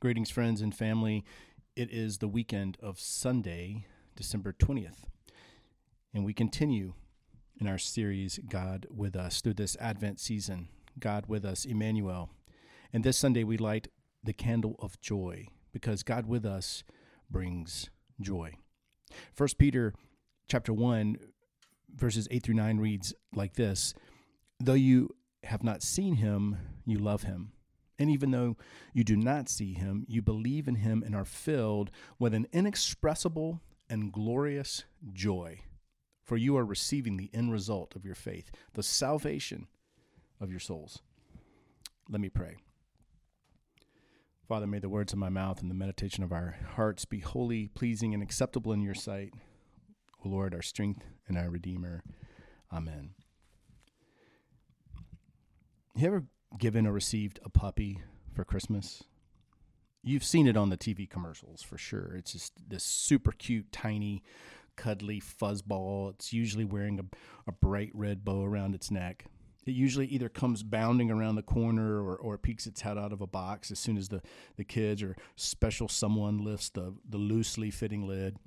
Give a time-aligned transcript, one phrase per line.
[0.00, 1.24] Greetings, friends and family.
[1.74, 3.84] It is the weekend of Sunday,
[4.14, 5.02] December 20th,
[6.14, 6.92] and we continue
[7.60, 10.68] in our series, God with Us, through this Advent season.
[11.00, 12.30] God with Us, Emmanuel.
[12.92, 13.88] And this Sunday, we light
[14.22, 16.84] the candle of joy because God with us
[17.28, 17.90] brings
[18.20, 18.54] joy.
[19.34, 19.94] First Peter
[20.46, 21.16] chapter 1
[21.92, 23.94] verses 8 through 9 reads like this
[24.60, 27.50] Though you have not seen him, you love him.
[27.98, 28.56] And even though
[28.92, 33.60] you do not see him, you believe in him and are filled with an inexpressible
[33.90, 35.60] and glorious joy.
[36.22, 39.66] For you are receiving the end result of your faith, the salvation
[40.40, 41.00] of your souls.
[42.08, 42.56] Let me pray.
[44.46, 47.68] Father, may the words of my mouth and the meditation of our hearts be holy,
[47.68, 49.34] pleasing, and acceptable in your sight.
[50.24, 52.02] O Lord, our strength and our Redeemer.
[52.72, 53.10] Amen.
[55.94, 56.24] You ever
[56.56, 58.00] given or received a puppy
[58.32, 59.04] for Christmas?
[60.02, 62.14] You've seen it on the TV commercials for sure.
[62.16, 64.22] It's just this super cute, tiny,
[64.76, 66.10] cuddly fuzzball.
[66.10, 67.04] It's usually wearing a,
[67.46, 69.26] a bright red bow around its neck.
[69.66, 73.20] It usually either comes bounding around the corner or, or peeks its head out of
[73.20, 74.22] a box as soon as the,
[74.56, 78.38] the kids or special someone lifts the, the loosely fitting lid.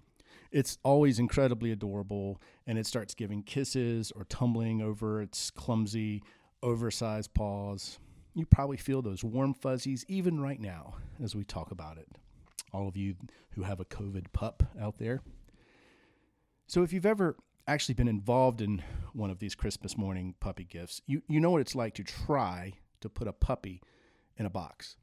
[0.51, 6.23] It's always incredibly adorable, and it starts giving kisses or tumbling over its clumsy,
[6.63, 7.99] oversized paws.
[8.33, 12.07] You probably feel those warm fuzzies even right now as we talk about it.
[12.73, 13.15] All of you
[13.51, 15.21] who have a COVID pup out there.
[16.67, 17.35] So, if you've ever
[17.67, 18.81] actually been involved in
[19.13, 22.73] one of these Christmas morning puppy gifts, you, you know what it's like to try
[23.01, 23.81] to put a puppy
[24.37, 24.95] in a box.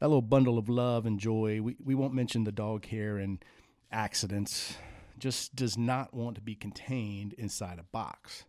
[0.00, 3.42] That little bundle of love and joy, we, we won't mention the dog hair and
[3.90, 4.76] accidents,
[5.18, 8.44] just does not want to be contained inside a box.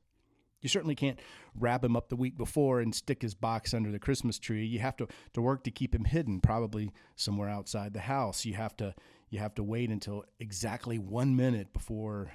[0.61, 1.19] You certainly can't
[1.57, 4.65] wrap him up the week before and stick his box under the Christmas tree.
[4.65, 8.45] You have to, to work to keep him hidden, probably somewhere outside the house.
[8.45, 8.93] You have to
[9.29, 12.31] you have to wait until exactly one minute before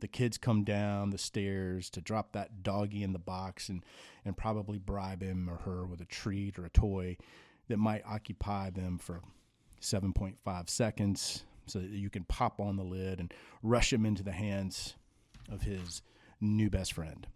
[0.00, 3.84] the kids come down the stairs to drop that doggy in the box and,
[4.24, 7.16] and probably bribe him or her with a treat or a toy
[7.68, 9.20] that might occupy them for
[9.80, 14.32] 7.5 seconds so that you can pop on the lid and rush him into the
[14.32, 14.94] hands
[15.50, 16.02] of his
[16.40, 17.26] new best friend.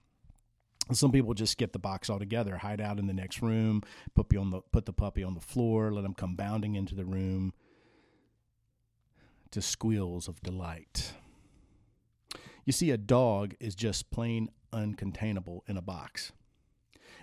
[0.90, 3.82] Some people just skip the box altogether, hide out in the next room,
[4.14, 7.04] put, on the, put the puppy on the floor, let him come bounding into the
[7.04, 7.52] room
[9.52, 11.12] to squeals of delight.
[12.64, 16.32] You see, a dog is just plain uncontainable in a box.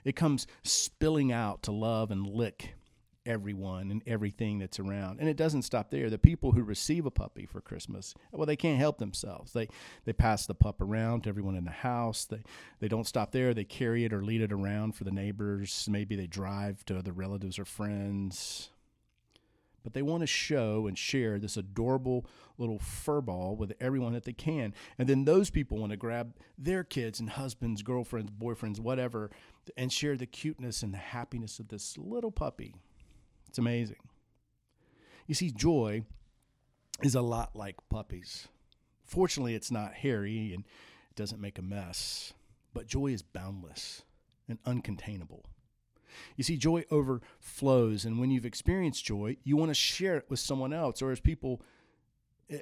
[0.03, 2.75] It comes spilling out to love and lick
[3.25, 5.19] everyone and everything that's around.
[5.19, 6.09] And it doesn't stop there.
[6.09, 9.53] The people who receive a puppy for Christmas, well, they can't help themselves.
[9.53, 9.67] They
[10.05, 12.25] they pass the pup around to everyone in the house.
[12.25, 12.43] They
[12.79, 13.53] they don't stop there.
[13.53, 15.87] They carry it or lead it around for the neighbors.
[15.89, 18.69] Maybe they drive to other relatives or friends.
[19.81, 22.25] But they want to show and share this adorable
[22.57, 24.73] little fur ball with everyone that they can.
[24.97, 29.31] And then those people want to grab their kids and husbands, girlfriends, boyfriends, whatever,
[29.77, 32.75] and share the cuteness and the happiness of this little puppy
[33.49, 33.97] it's amazing.
[35.25, 36.03] You see, joy
[37.01, 38.47] is a lot like puppies.
[39.05, 40.65] Fortunately, it's not hairy and
[41.09, 42.33] it doesn't make a mess,
[42.75, 44.03] but joy is boundless
[44.47, 45.43] and uncontainable.
[46.35, 50.39] You see, joy overflows, and when you've experienced joy, you want to share it with
[50.39, 51.61] someone else or as people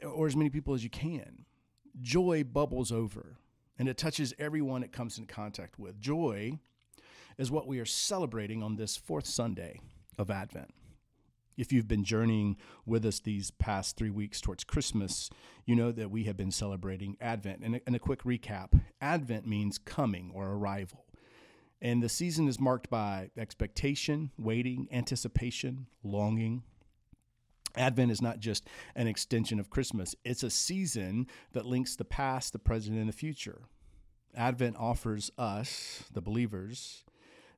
[0.03, 1.45] or as many people as you can.
[2.01, 3.37] Joy bubbles over
[3.77, 5.99] and it touches everyone it comes in contact with.
[5.99, 6.59] Joy
[7.37, 9.81] is what we are celebrating on this fourth Sunday
[10.17, 10.73] of Advent.
[11.57, 15.29] If you've been journeying with us these past three weeks towards Christmas,
[15.65, 17.61] you know that we have been celebrating Advent.
[17.63, 21.05] And a, and a quick recap Advent means coming or arrival.
[21.81, 26.63] And the season is marked by expectation, waiting, anticipation, longing.
[27.75, 32.53] Advent is not just an extension of Christmas, it's a season that links the past,
[32.53, 33.61] the present, and the future.
[34.35, 37.03] Advent offers us, the believers,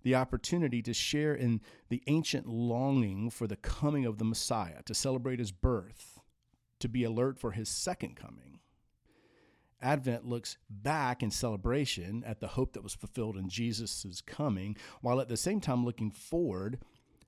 [0.04, 4.94] the opportunity to share in the ancient longing for the coming of the Messiah, to
[4.94, 6.20] celebrate his birth,
[6.80, 8.60] to be alert for his second coming.
[9.82, 15.22] Advent looks back in celebration at the hope that was fulfilled in Jesus' coming, while
[15.22, 16.80] at the same time looking forward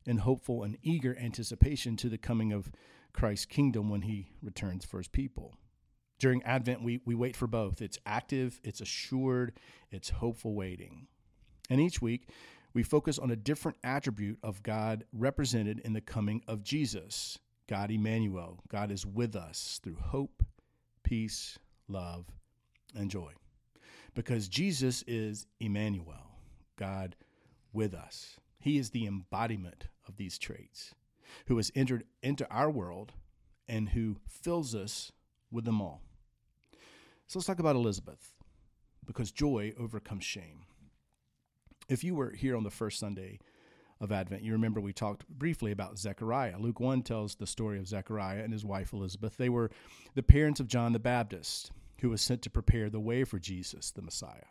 [0.06, 2.72] in hopeful and eager anticipation to the coming of
[3.14, 5.54] Christ's kingdom when he returns for his people.
[6.20, 7.82] During Advent, we, we wait for both.
[7.82, 9.54] It's active, it's assured,
[9.90, 11.08] it's hopeful waiting.
[11.70, 12.28] And each week,
[12.74, 17.38] we focus on a different attribute of God represented in the coming of Jesus
[17.68, 18.60] God Emmanuel.
[18.70, 20.44] God is with us through hope,
[21.04, 21.58] peace,
[21.88, 22.26] love,
[22.96, 23.32] and joy.
[24.14, 26.32] Because Jesus is Emmanuel,
[26.78, 27.16] God
[27.72, 28.38] with us.
[28.60, 30.94] He is the embodiment of these traits.
[31.48, 33.14] who has entered into our world
[33.68, 35.12] and who fills us
[35.52, 36.02] with them all.
[37.28, 38.34] So let's talk about Elizabeth,
[39.06, 40.66] because joy overcomes shame.
[41.92, 43.40] If you were here on the first Sunday
[44.00, 46.56] of Advent, you remember we talked briefly about Zechariah.
[46.58, 49.36] Luke 1 tells the story of Zechariah and his wife Elizabeth.
[49.36, 49.70] They were
[50.16, 53.92] the parents of John the Baptist, who was sent to prepare the way for Jesus,
[53.92, 54.46] the Messiah.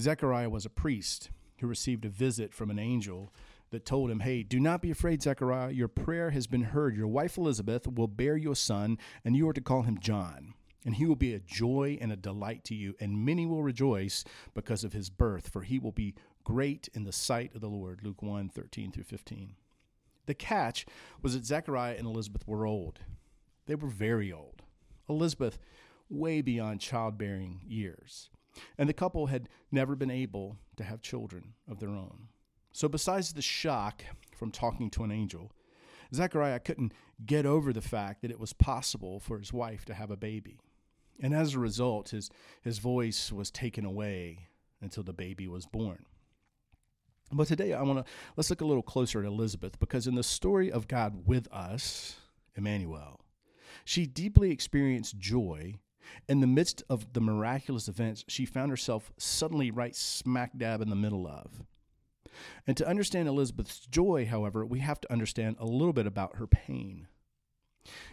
[0.00, 1.30] Zechariah was a priest
[1.60, 3.32] who received a visit from an angel
[3.70, 5.70] that told him, Hey, do not be afraid, Zechariah.
[5.70, 6.96] Your prayer has been heard.
[6.96, 10.54] Your wife Elizabeth will bear you a son, and you are to call him John.
[10.84, 14.24] And he will be a joy and a delight to you, and many will rejoice
[14.52, 16.14] because of his birth, for he will be
[16.46, 18.00] great in the sight of the Lord.
[18.04, 19.56] Luke 1 13 through 15.
[20.26, 20.86] The catch
[21.20, 23.00] was that Zechariah and Elizabeth were old.
[23.66, 24.62] They were very old.
[25.08, 25.58] Elizabeth,
[26.08, 28.30] way beyond childbearing years.
[28.78, 32.28] And the couple had never been able to have children of their own.
[32.72, 34.04] So, besides the shock
[34.36, 35.50] from talking to an angel,
[36.14, 36.94] Zechariah couldn't
[37.24, 40.60] get over the fact that it was possible for his wife to have a baby.
[41.20, 42.30] And as a result, his,
[42.62, 44.46] his voice was taken away
[44.80, 46.06] until the baby was born.
[47.32, 50.22] But today I want to let's look a little closer at Elizabeth because in the
[50.22, 52.16] story of God with us,
[52.54, 53.20] Emmanuel,
[53.84, 55.78] she deeply experienced joy
[56.28, 60.88] in the midst of the miraculous events she found herself suddenly right smack dab in
[60.88, 61.64] the middle of.
[62.66, 66.46] And to understand Elizabeth's joy, however, we have to understand a little bit about her
[66.46, 67.08] pain.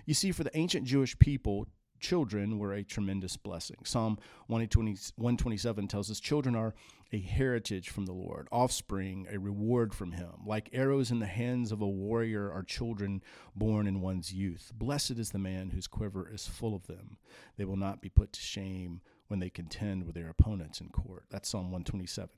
[0.05, 1.67] You see, for the ancient Jewish people,
[2.03, 3.77] children were a tremendous blessing.
[3.85, 6.75] Psalm 127 tells us children are
[7.13, 10.31] a heritage from the Lord, offspring, a reward from Him.
[10.45, 13.23] Like arrows in the hands of a warrior are children
[13.55, 14.71] born in one's youth.
[14.75, 17.17] Blessed is the man whose quiver is full of them.
[17.55, 18.99] They will not be put to shame
[19.29, 21.23] when they contend with their opponents in court.
[21.29, 22.29] That's Psalm 127,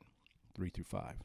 [0.53, 1.15] 3 through 5.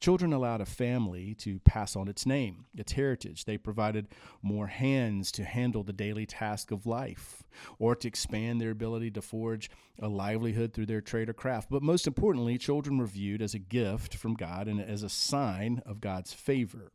[0.00, 3.44] Children allowed a family to pass on its name, its heritage.
[3.44, 4.08] They provided
[4.42, 7.42] more hands to handle the daily task of life
[7.78, 11.68] or to expand their ability to forge a livelihood through their trade or craft.
[11.70, 15.82] But most importantly, children were viewed as a gift from God and as a sign
[15.84, 16.92] of God's favor.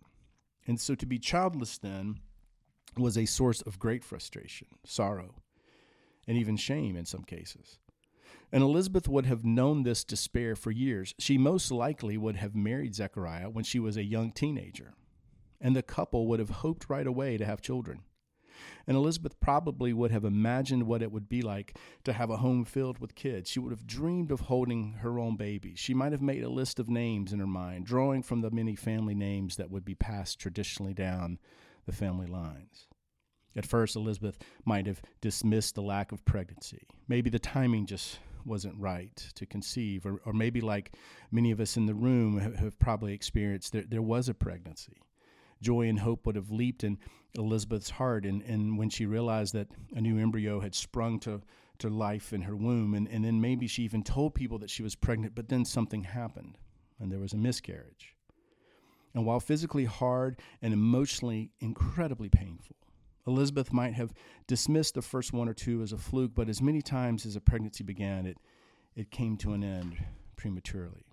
[0.65, 2.19] And so to be childless then
[2.97, 5.35] was a source of great frustration, sorrow,
[6.27, 7.79] and even shame in some cases.
[8.53, 11.15] And Elizabeth would have known this despair for years.
[11.17, 14.93] She most likely would have married Zechariah when she was a young teenager,
[15.59, 18.01] and the couple would have hoped right away to have children.
[18.85, 22.63] And Elizabeth probably would have imagined what it would be like to have a home
[22.63, 23.49] filled with kids.
[23.49, 25.73] She would have dreamed of holding her own baby.
[25.75, 28.75] She might have made a list of names in her mind, drawing from the many
[28.75, 31.39] family names that would be passed traditionally down
[31.87, 32.85] the family lines.
[33.55, 36.83] At first, Elizabeth might have dismissed the lack of pregnancy.
[37.07, 40.93] Maybe the timing just wasn't right to conceive, or, or maybe like
[41.31, 45.01] many of us in the room have, have probably experienced, there, there was a pregnancy.
[45.61, 46.97] Joy and hope would have leaped in
[47.35, 51.41] Elizabeth's heart, and, and when she realized that a new embryo had sprung to,
[51.79, 54.83] to life in her womb, and, and then maybe she even told people that she
[54.83, 56.57] was pregnant, but then something happened,
[56.99, 58.15] and there was a miscarriage.
[59.15, 62.75] And while physically hard and emotionally incredibly painful,
[63.25, 64.13] Elizabeth might have
[64.47, 67.41] dismissed the first one or two as a fluke, but as many times as a
[67.41, 68.37] pregnancy began, it,
[68.95, 69.97] it came to an end
[70.35, 71.05] prematurely.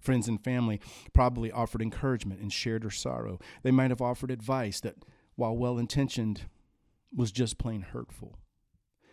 [0.00, 0.80] Friends and family
[1.12, 3.38] probably offered encouragement and shared her sorrow.
[3.62, 4.96] They might have offered advice that,
[5.34, 6.42] while well intentioned,
[7.14, 8.38] was just plain hurtful.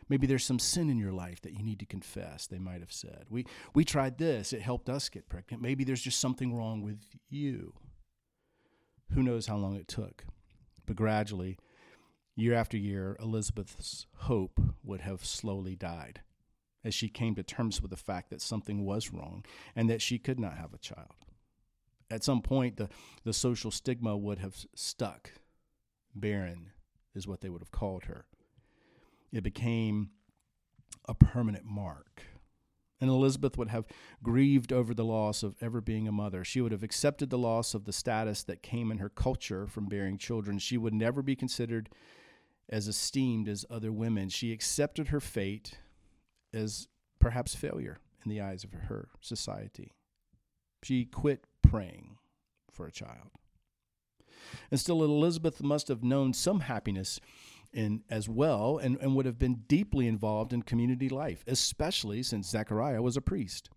[0.10, 2.92] Maybe there's some sin in your life that you need to confess, they might have
[2.92, 3.26] said.
[3.30, 5.64] We, we tried this, it helped us get pregnant.
[5.64, 7.00] Maybe there's just something wrong with
[7.30, 7.74] you.
[9.14, 10.26] Who knows how long it took?
[10.86, 11.58] But gradually,
[12.36, 16.22] Year after year, Elizabeth's hope would have slowly died
[16.84, 20.18] as she came to terms with the fact that something was wrong and that she
[20.18, 21.14] could not have a child.
[22.10, 22.90] At some point, the,
[23.24, 25.32] the social stigma would have stuck.
[26.16, 26.72] Barren
[27.16, 28.26] is what they would have called her.
[29.32, 30.12] It became
[31.08, 32.24] a permanent mark.
[33.00, 33.86] And Elizabeth would have
[34.22, 36.44] grieved over the loss of ever being a mother.
[36.44, 39.88] She would have accepted the loss of the status that came in her culture from
[39.88, 40.58] bearing children.
[40.58, 41.90] She would never be considered
[42.70, 44.30] as esteemed as other women.
[44.30, 45.78] She accepted her fate
[46.54, 46.88] as
[47.20, 49.92] perhaps failure in the eyes of her society.
[50.84, 52.18] She quit praying
[52.72, 53.30] for a child.
[54.70, 57.20] And still, Elizabeth must have known some happiness
[57.72, 62.50] in as well and, and would have been deeply involved in community life, especially since
[62.50, 63.70] Zechariah was a priest.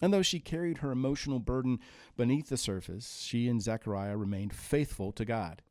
[0.00, 1.78] And though she carried her emotional burden
[2.16, 5.62] beneath the surface, she and Zechariah remained faithful to God.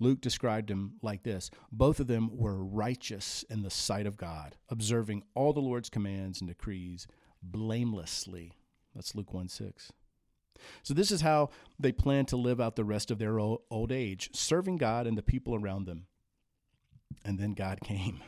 [0.00, 4.56] Luke described him like this Both of them were righteous in the sight of God,
[4.68, 7.06] observing all the Lord's commands and decrees
[7.42, 8.56] blamelessly.
[8.94, 9.92] That's Luke 1 6.
[10.82, 14.30] So, this is how they plan to live out the rest of their old age,
[14.32, 16.06] serving God and the people around them.
[17.24, 18.20] And then God came.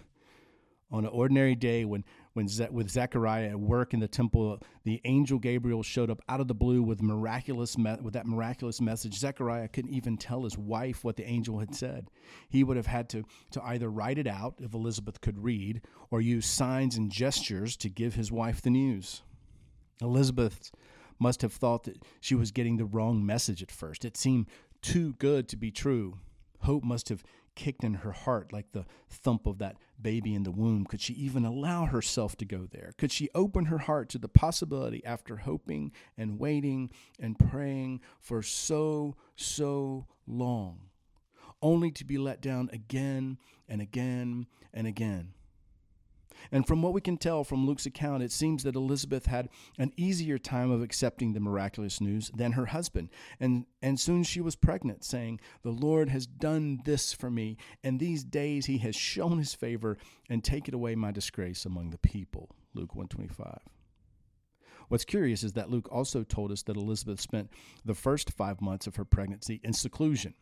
[0.93, 5.01] On an ordinary day, when, when Ze- with Zechariah at work in the temple, the
[5.05, 9.19] angel Gabriel showed up out of the blue with miraculous me- with that miraculous message.
[9.19, 12.11] Zechariah couldn't even tell his wife what the angel had said.
[12.51, 15.81] He would have had to, to either write it out if Elizabeth could read,
[16.11, 19.23] or use signs and gestures to give his wife the news.
[20.03, 20.73] Elizabeth
[21.19, 24.05] must have thought that she was getting the wrong message at first.
[24.05, 24.47] It seemed
[24.83, 26.19] too good to be true.
[26.63, 30.51] Hope must have kicked in her heart like the thump of that baby in the
[30.51, 30.87] womb.
[30.87, 32.93] Could she even allow herself to go there?
[32.99, 38.43] Could she open her heart to the possibility after hoping and waiting and praying for
[38.43, 40.89] so, so long,
[41.61, 43.39] only to be let down again
[43.69, 45.35] and again and again?
[46.51, 49.93] And from what we can tell from Luke's account, it seems that Elizabeth had an
[49.97, 53.11] easier time of accepting the miraculous news than her husband.
[53.41, 58.01] And, and soon she was pregnant, saying, The Lord has done this for me, and
[58.01, 62.51] these days he has shown his favor and taken away my disgrace among the people.
[62.75, 63.61] Luke 125.
[64.89, 67.51] What's curious is that Luke also told us that Elizabeth spent
[67.85, 70.35] the first five months of her pregnancy in seclusion.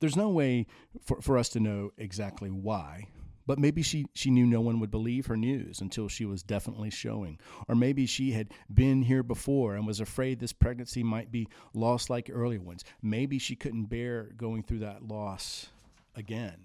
[0.00, 0.66] There's no way
[1.02, 3.08] for, for us to know exactly why,
[3.48, 6.90] but maybe she, she knew no one would believe her news until she was definitely
[6.90, 7.40] showing.
[7.66, 12.10] Or maybe she had been here before and was afraid this pregnancy might be lost
[12.10, 12.84] like earlier ones.
[13.00, 15.68] Maybe she couldn't bear going through that loss
[16.14, 16.58] again.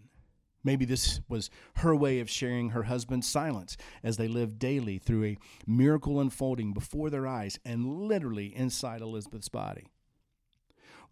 [0.65, 5.23] Maybe this was her way of sharing her husband's silence as they lived daily through
[5.23, 9.92] a miracle unfolding before their eyes and literally inside Elizabeth's body.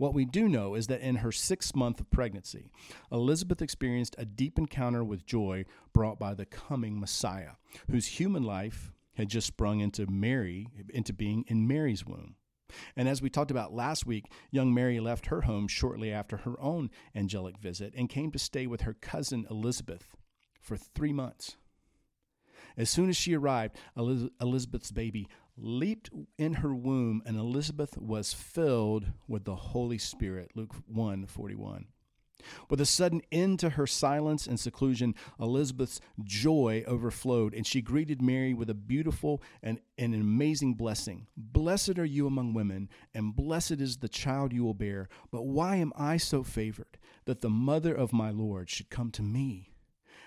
[0.02, 2.72] What we do know is that in her sixth month of pregnancy,
[3.12, 7.52] Elizabeth experienced a deep encounter with joy brought by the coming Messiah,
[7.88, 12.34] whose human life had just sprung into Mary, into being in Mary's womb.
[12.96, 16.60] And as we talked about last week, young Mary left her home shortly after her
[16.60, 20.16] own angelic visit and came to stay with her cousin Elizabeth
[20.60, 21.58] for three months.
[22.76, 25.28] As soon as she arrived, Elizabeth's baby
[25.62, 30.52] leaped in her womb, and Elizabeth was filled with the Holy Spirit.
[30.56, 31.86] Luke 1 41.
[32.70, 38.22] With a sudden end to her silence and seclusion, Elizabeth's joy overflowed, and she greeted
[38.22, 41.28] Mary with a beautiful and, and an amazing blessing.
[41.38, 45.08] Blessed are you among women, and blessed is the child you will bear.
[45.32, 49.22] But why am I so favored that the mother of my Lord should come to
[49.22, 49.74] me?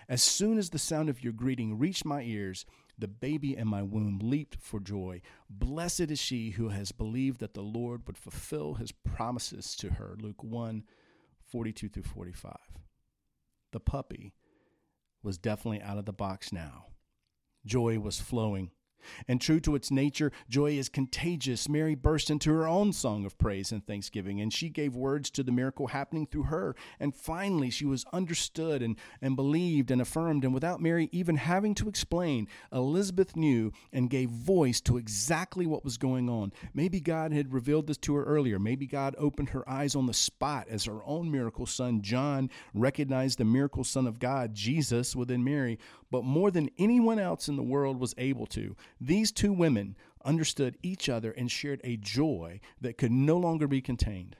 [0.08, 2.66] As soon as the sound of your greeting reached my ears,
[2.98, 5.20] the baby in my womb leaped for joy.
[5.50, 10.16] Blessed is she who has believed that the Lord would fulfill his promises to her.
[10.20, 10.84] Luke 1
[11.50, 12.56] 42 through 45.
[13.72, 14.32] The puppy
[15.22, 16.86] was definitely out of the box now.
[17.64, 18.70] Joy was flowing
[19.28, 21.68] and true to its nature, joy is contagious.
[21.68, 25.42] Mary burst into her own song of praise and thanksgiving, and she gave words to
[25.42, 26.75] the miracle happening through her.
[27.00, 30.44] And finally, she was understood and, and believed and affirmed.
[30.44, 35.84] And without Mary even having to explain, Elizabeth knew and gave voice to exactly what
[35.84, 36.52] was going on.
[36.73, 38.58] Maybe God had revealed this to her earlier.
[38.58, 43.38] Maybe God opened her eyes on the spot as her own miracle son, John, recognized
[43.38, 45.78] the miracle son of God, Jesus, within Mary.
[46.11, 50.76] But more than anyone else in the world was able to, these two women understood
[50.82, 54.37] each other and shared a joy that could no longer be contained.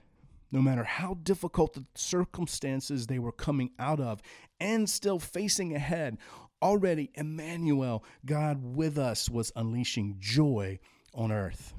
[0.51, 4.21] No matter how difficult the circumstances they were coming out of
[4.59, 6.17] and still facing ahead,
[6.61, 10.79] already Emmanuel, God with us, was unleashing joy
[11.13, 11.73] on earth.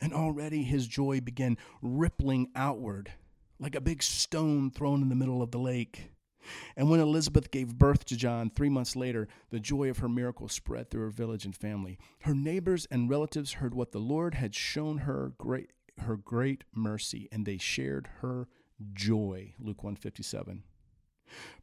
[0.00, 3.12] And already his joy began rippling outward
[3.60, 6.10] like a big stone thrown in the middle of the lake.
[6.76, 10.48] And when Elizabeth gave birth to John three months later, the joy of her miracle
[10.48, 11.98] spread through her village and family.
[12.20, 17.28] Her neighbors and relatives heard what the Lord had shown her great her great mercy,
[17.30, 18.48] and they shared her
[18.94, 19.54] joy.
[19.58, 20.62] Luke 157.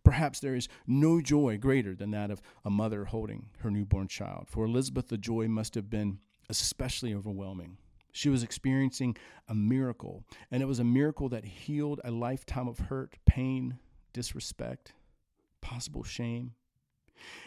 [0.04, 4.48] Perhaps there is no joy greater than that of a mother holding her newborn child.
[4.50, 6.20] For Elizabeth, the joy must have been
[6.50, 7.78] especially overwhelming.
[8.12, 9.16] She was experiencing
[9.48, 13.78] a miracle, and it was a miracle that healed a lifetime of hurt, pain,
[14.14, 14.94] disrespect,
[15.62, 16.54] possible shame.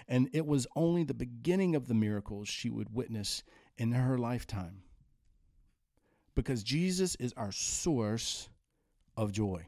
[0.06, 3.42] And it was only the beginning of the miracles she would witness
[3.78, 4.82] in her lifetime.
[6.34, 8.48] Because Jesus is our source
[9.16, 9.66] of joy.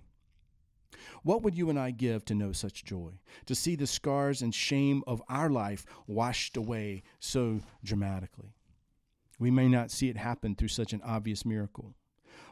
[1.23, 3.13] What would you and I give to know such joy?
[3.47, 8.55] To see the scars and shame of our life washed away so dramatically.
[9.39, 11.95] We may not see it happen through such an obvious miracle,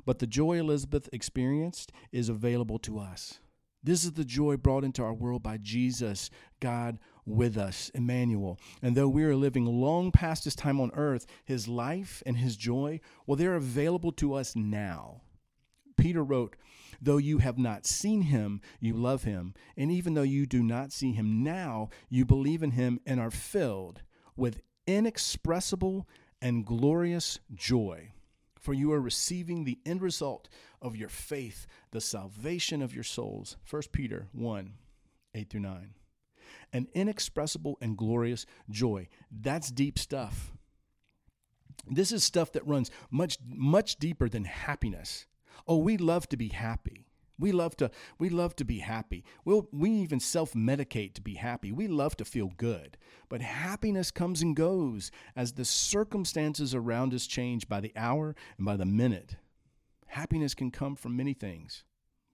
[0.04, 3.38] but the joy Elizabeth experienced is available to us.
[3.82, 8.58] This is the joy brought into our world by Jesus, God with us, Emmanuel.
[8.80, 12.56] And though we are living long past his time on earth, his life and his
[12.56, 15.22] joy, well, they're available to us now.
[15.96, 16.56] Peter wrote,
[17.00, 19.54] Though you have not seen him, you love him.
[19.76, 23.30] And even though you do not see him now, you believe in him and are
[23.30, 24.02] filled
[24.36, 26.08] with inexpressible
[26.40, 28.12] and glorious joy.
[28.62, 30.48] For you are receiving the end result
[30.80, 33.56] of your faith, the salvation of your souls.
[33.68, 34.74] 1 Peter 1
[35.34, 35.94] 8 through 9.
[36.72, 39.08] An inexpressible and glorious joy.
[39.32, 40.52] That's deep stuff.
[41.88, 45.26] This is stuff that runs much, much deeper than happiness.
[45.66, 47.08] Oh, we love to be happy.
[47.42, 49.24] We love to we love to be happy.
[49.44, 51.72] We'll, we even self-medicate to be happy.
[51.72, 52.96] We love to feel good.
[53.28, 58.64] But happiness comes and goes as the circumstances around us change by the hour and
[58.64, 59.38] by the minute.
[60.06, 61.82] Happiness can come from many things.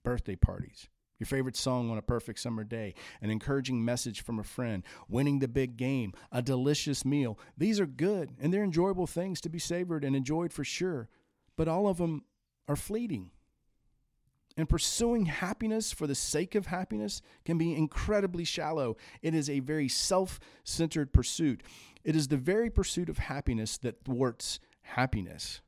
[0.05, 0.89] Birthday parties,
[1.19, 5.39] your favorite song on a perfect summer day, an encouraging message from a friend, winning
[5.39, 7.39] the big game, a delicious meal.
[7.57, 11.09] These are good and they're enjoyable things to be savored and enjoyed for sure.
[11.57, 12.25] But all of them
[12.69, 13.31] are fleeting.
[14.59, 18.97] And pursuing happiness for the sake of happiness can be incredibly shallow.
[19.23, 21.63] It is a very self centered pursuit.
[22.03, 25.61] It is the very pursuit of happiness that thwarts happiness,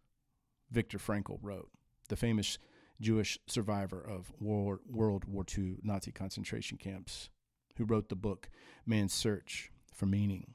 [0.73, 1.71] Viktor Frankl wrote,
[2.09, 2.59] the famous
[3.01, 7.31] Jewish survivor of World War II Nazi concentration camps,
[7.77, 8.51] who wrote the book
[8.87, 10.55] Man's Search for Meaning.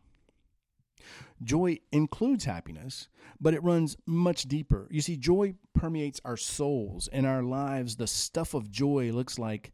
[1.44, 3.10] Joy includes happiness,
[3.40, 4.88] but it runs much deeper.
[4.90, 7.96] You see, joy permeates our souls and our lives.
[7.96, 9.74] The stuff of joy looks like,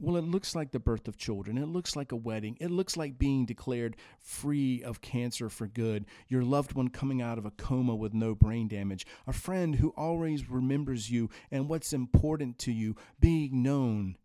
[0.00, 1.58] well, it looks like the birth of children.
[1.58, 2.56] It looks like a wedding.
[2.60, 7.36] It looks like being declared free of cancer for good, your loved one coming out
[7.36, 11.92] of a coma with no brain damage, a friend who always remembers you and what's
[11.92, 14.16] important to you, being known,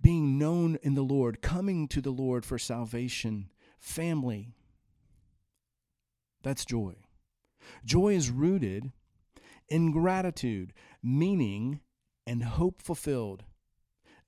[0.00, 4.54] being known in the Lord, coming to the Lord for salvation, family,
[6.42, 6.94] that's joy.
[7.84, 8.90] Joy is rooted
[9.68, 11.80] in gratitude, meaning,
[12.26, 13.44] and hope fulfilled,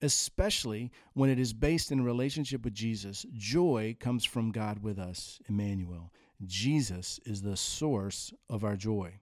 [0.01, 3.27] especially when it is based in a relationship with Jesus.
[3.35, 6.13] Joy comes from God with us, Emmanuel.
[6.45, 9.15] Jesus is the source of our joy.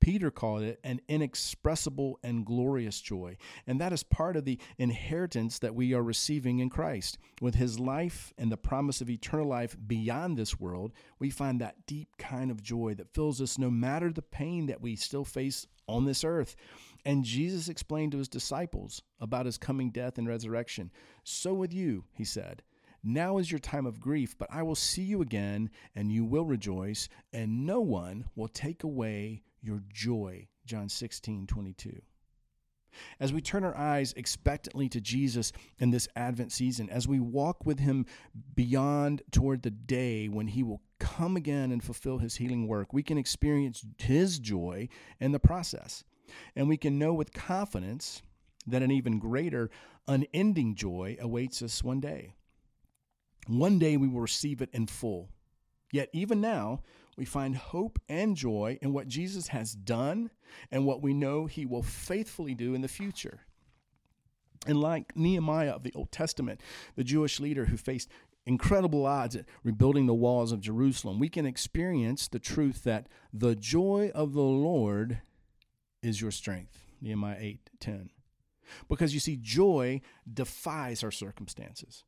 [0.00, 3.36] Peter called it an inexpressible and glorious joy.
[3.66, 7.18] And that is part of the inheritance that we are receiving in Christ.
[7.40, 11.86] With his life and the promise of eternal life beyond this world, we find that
[11.86, 15.66] deep kind of joy that fills us no matter the pain that we still face
[15.86, 16.56] on this earth.
[17.04, 20.90] And Jesus explained to his disciples about his coming death and resurrection.
[21.24, 22.62] So with you, he said.
[23.02, 26.44] Now is your time of grief, but I will see you again, and you will
[26.44, 30.48] rejoice, and no one will take away your joy.
[30.66, 32.00] John 16, 22.
[33.20, 37.64] As we turn our eyes expectantly to Jesus in this Advent season, as we walk
[37.64, 38.06] with him
[38.54, 43.02] beyond toward the day when he will come again and fulfill his healing work, we
[43.02, 44.88] can experience his joy
[45.20, 46.04] in the process.
[46.56, 48.22] And we can know with confidence
[48.66, 49.70] that an even greater,
[50.06, 52.34] unending joy awaits us one day.
[53.46, 55.30] One day we will receive it in full.
[55.90, 56.82] Yet, even now,
[57.18, 60.30] we find hope and joy in what Jesus has done
[60.70, 63.40] and what we know he will faithfully do in the future.
[64.68, 66.60] And like Nehemiah of the Old Testament,
[66.94, 68.08] the Jewish leader who faced
[68.46, 73.56] incredible odds at rebuilding the walls of Jerusalem, we can experience the truth that the
[73.56, 75.20] joy of the Lord
[76.02, 76.84] is your strength.
[77.00, 78.10] Nehemiah 8 10.
[78.88, 80.02] Because you see, joy
[80.32, 82.04] defies our circumstances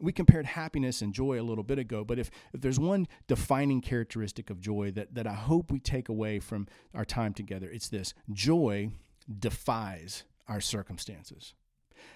[0.00, 3.80] we compared happiness and joy a little bit ago, but if, if there's one defining
[3.80, 7.88] characteristic of joy that, that I hope we take away from our time together, it's
[7.88, 8.90] this joy
[9.38, 11.54] defies our circumstances.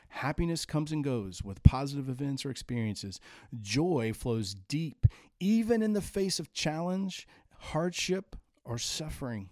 [0.08, 3.18] Happiness comes and goes with positive events or experiences.
[3.60, 5.06] Joy flows deep,
[5.40, 7.26] even in the face of challenge,
[7.58, 9.50] hardship, or suffering.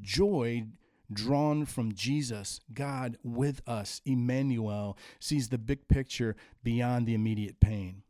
[0.00, 0.66] Joy
[1.12, 8.02] drawn from Jesus, God with us, Emmanuel, sees the big picture beyond the immediate pain.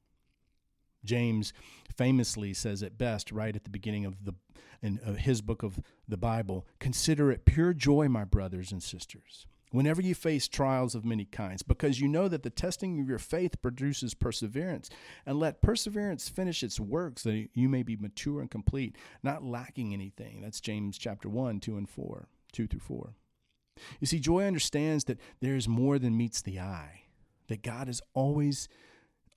[1.04, 1.52] James
[1.96, 4.34] famously says it best right at the beginning of the
[4.82, 9.46] in uh, his book of the Bible, consider it pure joy, my brothers and sisters,
[9.70, 13.18] whenever you face trials of many kinds, because you know that the testing of your
[13.18, 14.90] faith produces perseverance.
[15.24, 19.42] And let perseverance finish its work so that you may be mature and complete, not
[19.42, 20.40] lacking anything.
[20.42, 22.28] That's James chapter 1, 2 and 4.
[22.56, 23.14] 2 through 4.
[24.00, 27.02] You see, joy understands that there is more than meets the eye,
[27.48, 28.68] that God is always,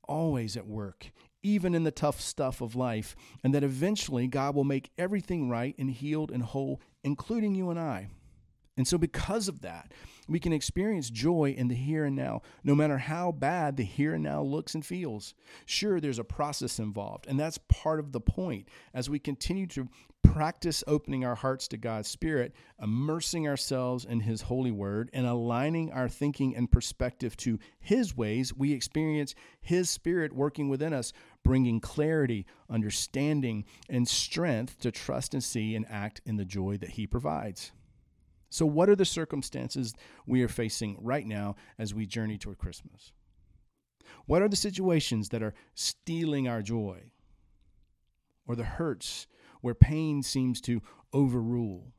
[0.07, 1.11] always at work,
[1.43, 5.75] even in the tough stuff of life, and that eventually God will make everything right
[5.77, 8.07] and healed and whole, including you and I.
[8.77, 9.93] And so, because of that,
[10.29, 14.13] we can experience joy in the here and now, no matter how bad the here
[14.13, 15.33] and now looks and feels.
[15.65, 18.69] Sure, there's a process involved, and that's part of the point.
[18.93, 19.89] As we continue to
[20.39, 25.91] practice opening our hearts to God's Spirit, immersing ourselves in His holy word, and aligning
[25.91, 31.11] our thinking and perspective to His ways, we experience His Spirit working within us,
[31.43, 36.91] bringing clarity, understanding, and strength to trust and see and act in the joy that
[36.91, 37.73] He provides.
[38.49, 39.93] So, what are the circumstances
[40.25, 43.11] we are facing right now as we journey toward Christmas?
[44.25, 47.11] What are the situations that are stealing our joy?
[48.47, 49.27] Or the hurts
[49.61, 50.81] where pain seems to
[51.13, 51.93] overrule?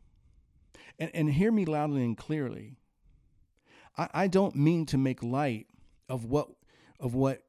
[0.98, 2.76] And, and hear me loudly and clearly.
[3.96, 5.66] I, I don't mean to make light
[6.08, 6.48] of what,
[6.98, 7.42] of what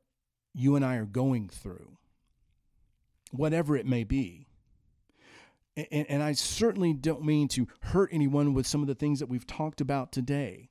[0.54, 1.98] you and I are going through,
[3.32, 4.48] whatever it may be
[5.76, 9.30] and, and I certainly don't mean to hurt anyone with some of the things that
[9.30, 10.70] we've talked about today.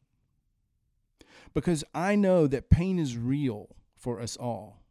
[1.54, 4.82] Because I know that pain is real for us all.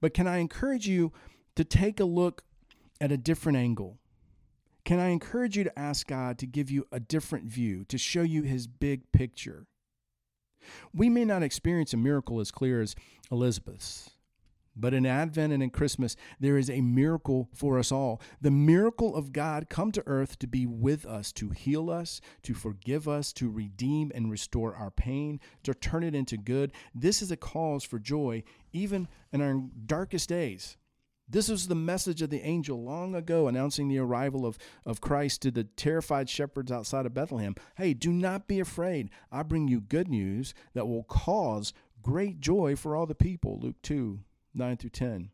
[0.00, 1.12] But can I encourage you
[1.54, 2.42] to take a look
[3.00, 3.98] at a different angle?
[4.84, 8.22] Can I encourage you to ask God to give you a different view, to show
[8.22, 9.66] you his big picture?
[10.92, 12.94] We may not experience a miracle as clear as
[13.30, 14.10] Elizabeth's,
[14.76, 18.20] but in Advent and in Christmas, there is a miracle for us all.
[18.40, 22.52] The miracle of God come to earth to be with us, to heal us, to
[22.52, 26.72] forgive us, to redeem and restore our pain, to turn it into good.
[26.94, 30.76] This is a cause for joy, even in our darkest days.
[31.28, 35.42] This was the message of the angel long ago announcing the arrival of, of Christ
[35.42, 37.56] to the terrified shepherds outside of Bethlehem.
[37.76, 39.10] Hey, do not be afraid.
[39.32, 43.58] I bring you good news that will cause great joy for all the people.
[43.60, 44.20] Luke 2
[44.54, 45.30] 9 through 10.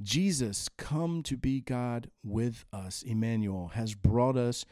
[0.00, 4.64] Jesus, come to be God with us, Emmanuel, has brought us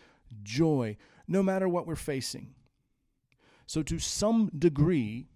[0.43, 0.97] joy
[1.29, 2.55] no matter what we're facing.
[3.67, 5.29] So, to some degree,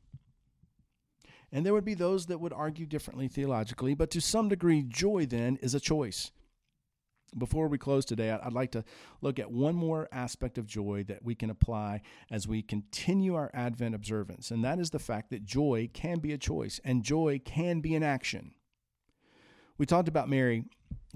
[1.54, 5.24] and there would be those that would argue differently theologically, but to some degree, joy
[5.24, 6.32] then is a choice.
[7.38, 8.84] Before we close today, I'd like to
[9.20, 13.52] look at one more aspect of joy that we can apply as we continue our
[13.54, 17.40] Advent observance, and that is the fact that joy can be a choice and joy
[17.44, 18.54] can be an action.
[19.78, 20.64] We talked about Mary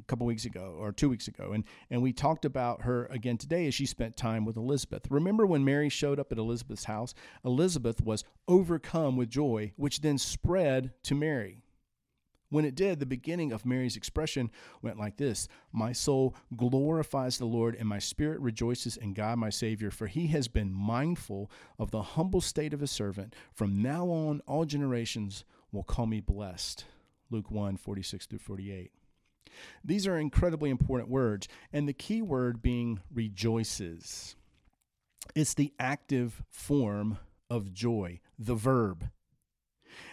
[0.06, 3.66] couple weeks ago or two weeks ago, and, and we talked about her again today
[3.66, 5.06] as she spent time with Elizabeth.
[5.10, 7.14] Remember when Mary showed up at Elizabeth's house?
[7.44, 11.62] Elizabeth was overcome with joy, which then spread to Mary.
[12.50, 17.44] When it did, the beginning of Mary's expression went like this My soul glorifies the
[17.44, 21.90] Lord, and my spirit rejoices in God my Savior, for he has been mindful of
[21.90, 23.34] the humble state of his servant.
[23.52, 26.84] From now on, all generations will call me blessed.
[27.30, 28.92] Luke 1 46 through 48.
[29.84, 34.36] These are incredibly important words, and the key word being rejoices.
[35.34, 37.18] It's the active form
[37.50, 39.10] of joy, the verb.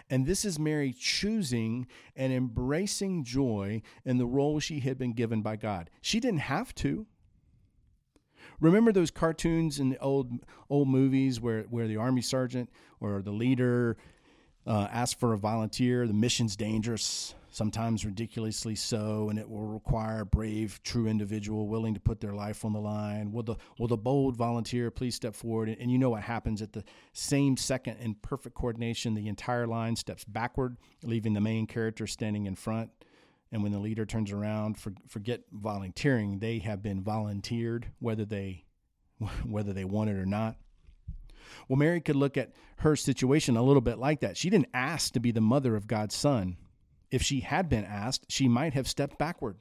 [0.09, 5.41] And this is Mary choosing and embracing joy in the role she had been given
[5.41, 5.89] by God.
[6.01, 7.07] She didn't have to.
[8.61, 10.31] Remember those cartoons in the old
[10.69, 12.69] old movies where, where the army sergeant
[12.99, 13.97] or the leader
[14.65, 20.21] uh, asks for a volunteer, the mission's dangerous, sometimes ridiculously so, and it will require
[20.21, 23.31] a brave, true individual willing to put their life on the line.
[23.31, 25.69] Will the will the bold volunteer please step forward?
[25.69, 29.67] And, and you know what happens at the same second in perfect coordination, the entire
[29.67, 32.91] line steps backward, leaving the main character standing in front.
[33.51, 38.65] And when the leader turns around, for, forget volunteering; they have been volunteered, whether they
[39.45, 40.57] whether they want it or not.
[41.69, 44.35] Well, Mary could look at her situation a little bit like that.
[44.35, 46.57] She didn't ask to be the mother of God's son.
[47.15, 49.55] If she had been asked, she might have stepped backward.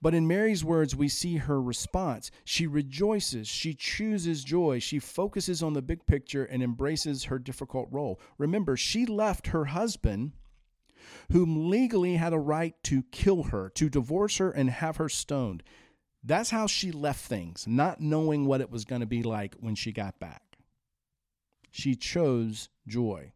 [0.00, 2.30] But in Mary's words, we see her response.
[2.46, 7.88] She rejoices, she chooses joy, she focuses on the big picture and embraces her difficult
[7.90, 8.18] role.
[8.38, 10.32] Remember, she left her husband,
[11.30, 15.62] whom legally had a right to kill her, to divorce her, and have her stoned.
[16.24, 19.74] That's how she left things, not knowing what it was going to be like when
[19.74, 20.56] she got back.
[21.70, 23.34] She chose joy.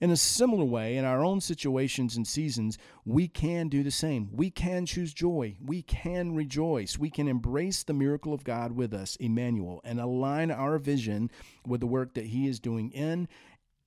[0.00, 4.28] In a similar way, in our own situations and seasons, we can do the same.
[4.32, 5.56] We can choose joy.
[5.64, 6.98] We can rejoice.
[6.98, 11.30] We can embrace the miracle of God with us, Emmanuel, and align our vision
[11.66, 13.28] with the work that He is doing in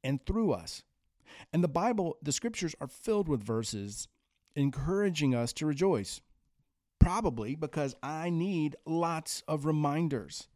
[0.03, 0.83] and through us.
[1.53, 4.07] And the Bible, the scriptures are filled with verses
[4.55, 6.21] encouraging us to rejoice.
[6.99, 10.47] Probably because I need lots of reminders.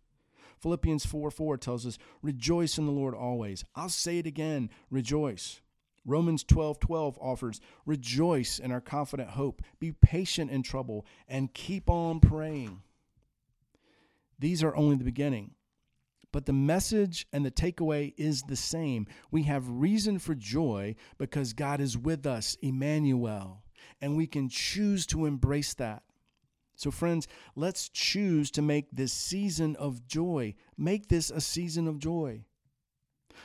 [0.61, 3.65] Philippians 4 4 tells us, Rejoice in the Lord always.
[3.75, 5.61] I'll say it again, rejoice.
[6.05, 11.89] Romans 12 12 offers, Rejoice in our confident hope, be patient in trouble, and keep
[11.89, 12.81] on praying.
[14.39, 15.51] These are only the beginning.
[16.31, 19.05] But the message and the takeaway is the same.
[19.31, 23.63] We have reason for joy because God is with us, Emmanuel,
[23.99, 26.03] and we can choose to embrace that.
[26.81, 30.55] So, friends, let's choose to make this season of joy.
[30.75, 32.43] Make this a season of joy.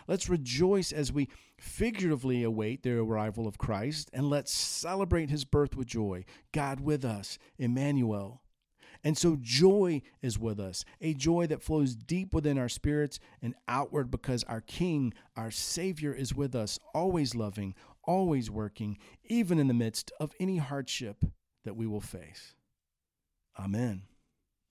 [0.08, 5.76] Let's rejoice as we figuratively await the arrival of Christ, and let's celebrate his birth
[5.76, 6.24] with joy.
[6.52, 8.40] God with us, Emmanuel.
[9.04, 13.54] And so joy is with us, a joy that flows deep within our spirits and
[13.68, 19.68] outward because our King, our Savior, is with us, always loving, always working, even in
[19.68, 21.22] the midst of any hardship
[21.66, 22.55] that we will face.
[23.58, 24.02] Amen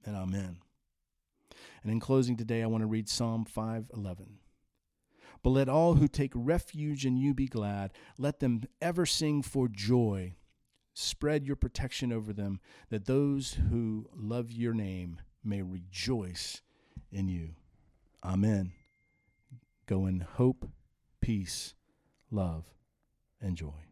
[0.05, 0.57] and amen.
[1.83, 4.39] And in closing today, I want to read Psalm 511.
[5.43, 7.93] But let all who take refuge in you be glad.
[8.17, 10.35] Let them ever sing for joy.
[10.93, 16.61] Spread your protection over them, that those who love your name may rejoice
[17.11, 17.49] in you.
[18.23, 18.71] Amen.
[19.85, 20.67] Go in hope,
[21.21, 21.75] peace,
[22.31, 22.65] love,
[23.39, 23.84] and joy.